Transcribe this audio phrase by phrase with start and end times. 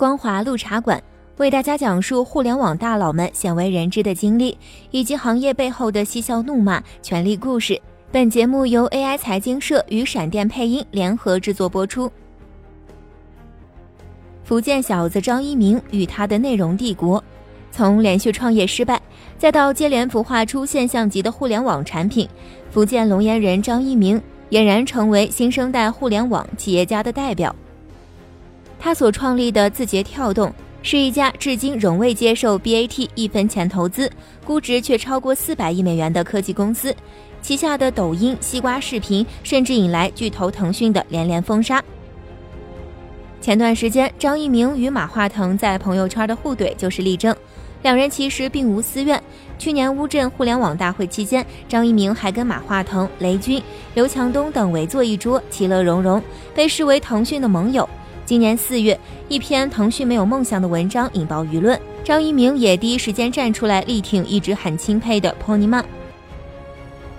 [0.00, 0.98] 光华路茶馆
[1.36, 4.56] 为大家讲述互联网大佬们鲜为人知的经历，
[4.92, 7.78] 以及行业背后的嬉笑怒骂、权力故事。
[8.10, 12.10] 本节目由 AI 财经社与闪电配音联合制作播出。
[14.42, 17.22] 福建小子张一鸣与他的内容帝国，
[17.70, 18.98] 从连续创业失败，
[19.36, 22.26] 再到接连孵化出现象级的互联网产品，
[22.70, 27.54] 福建龙岩人张一鸣俨然成为新生代互联网企业家的代表。
[28.80, 30.50] 他所创立的字节跳动
[30.82, 34.10] 是一家至今仍未接受 BAT 一分钱投资、
[34.42, 36.94] 估值却超过四百亿美元的科技公司。
[37.42, 41.82] 旗下的抖音、西瓜视频甚至引来巨头腾讯的连连封杀。
[43.42, 47.36] 前段时间，张一鸣与马化腾在朋友圈的互怼就是例证。
[47.82, 49.22] 两人其实并无私怨。
[49.58, 53.62] 去年乌镇互联网大会期间，张一鸣还跟马化腾、雷军、
[53.94, 56.22] 刘强东等围坐一桌，其乐融融，
[56.54, 57.88] 被视为腾讯的盟友。
[58.30, 58.96] 今年四月，
[59.28, 65.84] 一篇“腾讯没有梦想”的文章引爆舆论，张一鸣也第一时间站出来力挺一直很钦佩的 Pony Man。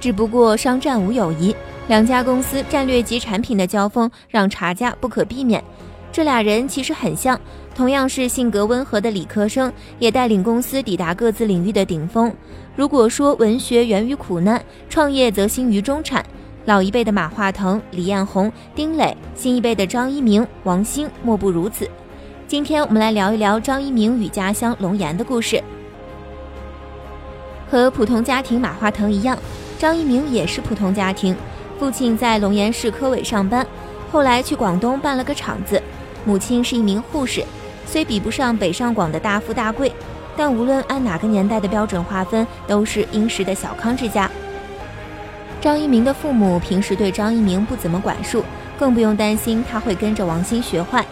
[0.00, 1.54] 只不过商战无友谊，
[1.86, 5.62] 两家公司战略级产品的交锋让差价不可避免。
[6.10, 7.40] 这俩人其实很像，
[7.72, 12.34] 同样是性格温和的理科生，也带领公司抵达各自领域的顶峰。
[12.74, 16.26] 如果说文学源于苦难，创业则兴于中产。
[16.66, 21.88] 老一辈的马化腾、李彦宏、丁磊，新一辈的张一鸣、王兴，莫不如此。
[22.48, 25.62] 今天我们来聊一聊张一鸣与家乡龙岩的故事。
[27.70, 29.38] 和普通家庭马化腾一样，
[29.78, 31.36] 张一鸣也是普通家庭，
[31.78, 33.64] 父亲在龙岩市科委上班，
[34.10, 35.80] 后来去广东办了个厂子，
[36.24, 37.44] 母亲是一名护士，
[37.86, 39.92] 虽比不上北上广的大富大贵，
[40.36, 44.28] 但无论按哪个年代的标准划分，都是殷实的小康之家。
[45.66, 48.44] 张一鸣的父母平时对张一鸣不怎么管束，
[48.78, 51.04] 更不用担心他会跟着王鑫学坏。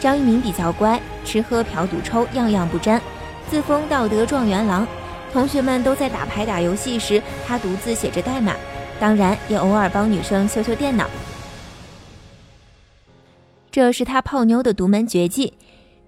[0.00, 3.00] 张一鸣比较乖，吃喝嫖赌抽样样不沾，
[3.48, 4.84] 自封道德状元郎。
[5.32, 8.56] 同学们都在打牌打游戏时，他独自写着代码，
[8.98, 11.08] 当然也偶尔帮女生修修电脑。
[13.70, 15.54] 这是他泡妞的独门绝技。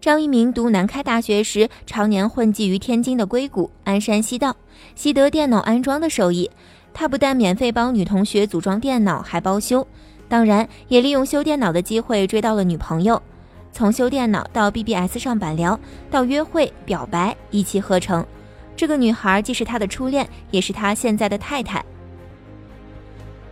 [0.00, 4.56] 张一鸣读南开大学时，常年混迹于天津的硅谷、鞍山西道，
[4.96, 6.50] 习得电脑安装的手艺。
[6.94, 9.84] 他不但免费帮女同学组装电脑，还包修，
[10.28, 13.20] 当然也利用修电脑的机会追到了女朋友。
[13.72, 15.78] 从修电脑到 BBS 上板聊，
[16.08, 18.24] 到约会表白，一气呵成。
[18.76, 21.84] 这个女孩既是他的初恋，也是他现在的太太。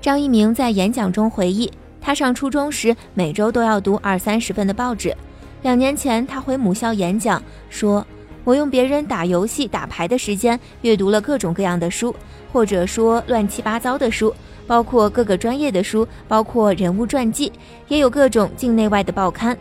[0.00, 1.70] 张一鸣在演讲中回忆，
[2.00, 5.14] 他上初中时每周都要读二三十份的报纸。
[5.62, 8.06] 两年前，他回母校演讲说。
[8.44, 12.14] 我用别人打游戏、打牌的时间阅读了各种各样的书，
[12.52, 14.34] 或者说乱七八糟的书，
[14.66, 17.52] 包括各个专业的书，包括人物传记，
[17.88, 19.56] 也有各种境内外的报刊。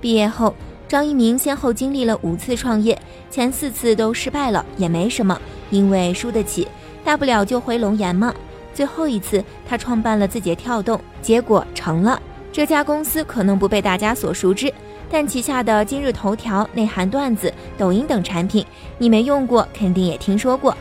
[0.00, 0.54] 毕业后，
[0.88, 2.98] 张一鸣先后经历了五次创业，
[3.30, 5.38] 前四次都失败了，也没什么，
[5.70, 6.66] 因为输得起，
[7.04, 8.34] 大不了就回龙岩嘛。
[8.72, 12.18] 最后一次，他创办了字节跳动，结果成了。
[12.50, 14.72] 这家公司可能不被大家所熟知。
[15.10, 18.64] 但旗下的今日头条、内涵段子、抖音等产品，
[18.96, 20.74] 你没用过，肯定也听说过。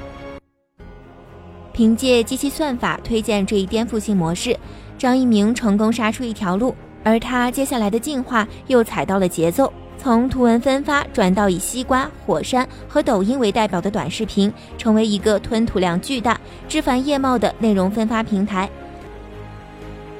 [1.74, 4.56] 凭借机器算法推荐这一颠覆性模式，
[4.98, 18.70] 张一鸣成功杀出一条路，而他接下来的进化又踩到了节奏，从图文分发转到以西瓜、火山和抖音为代表的短视频，成为一个吞吐量巨大、枝繁叶茂的内容分发平台。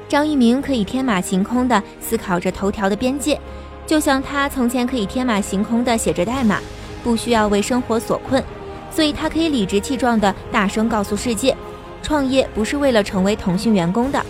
[0.08, 3.38] 张一鸣可以天马行空地思考着头条的边界。
[3.90, 6.60] 就像他从前可以天马行空地写着代码，
[7.02, 8.40] 不需要为生活所困，
[8.88, 11.56] 所以他可以理直气壮地大声告诉世界，
[12.00, 14.24] 创业不是为了成为腾讯员工的。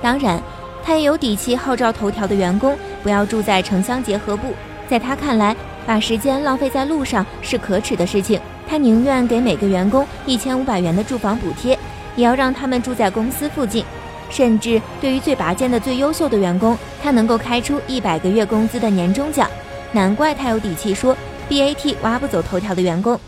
[0.00, 0.40] 当然，
[0.84, 4.54] 他也有底气号召头条的员工不要住在城乡结合部，
[4.88, 8.40] 在他看来，把时间浪费在路上是可耻的事情。
[8.68, 11.76] 他宁愿给每个员工一千五百元的住房补贴，
[12.14, 13.84] 也要让他们住在公司附近。
[14.30, 19.50] 甚至对于最拔尖的、最优秀的员工，他能够开出一百个月工资的年终奖。
[19.92, 21.16] 难怪他有底气说
[21.48, 23.18] ，BAT 挖不走头条的员工。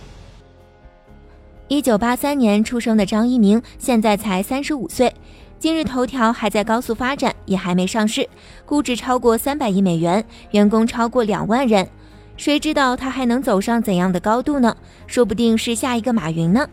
[1.68, 5.12] 一九八三年出生的张一鸣，现在才三十五岁。
[5.58, 8.28] 今日头条还在高速发展，也还没上市，
[8.66, 11.88] 估值超过三百亿美元，员工超过两万人。
[12.36, 14.76] 谁知道他还能走上怎样的高度呢？
[15.06, 16.68] 说不定是下一个马云呢。